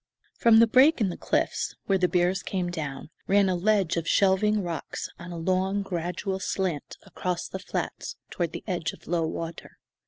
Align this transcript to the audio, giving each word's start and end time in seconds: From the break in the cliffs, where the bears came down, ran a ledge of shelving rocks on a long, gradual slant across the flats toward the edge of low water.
From 0.39 0.57
the 0.57 0.65
break 0.65 0.99
in 0.99 1.09
the 1.09 1.15
cliffs, 1.15 1.75
where 1.85 1.99
the 1.99 2.07
bears 2.07 2.41
came 2.41 2.71
down, 2.71 3.11
ran 3.27 3.49
a 3.49 3.55
ledge 3.55 3.97
of 3.97 4.07
shelving 4.07 4.63
rocks 4.63 5.07
on 5.19 5.31
a 5.31 5.37
long, 5.37 5.83
gradual 5.83 6.39
slant 6.39 6.97
across 7.03 7.47
the 7.47 7.59
flats 7.59 8.15
toward 8.31 8.51
the 8.51 8.63
edge 8.65 8.93
of 8.93 9.05
low 9.05 9.27
water. 9.27 9.77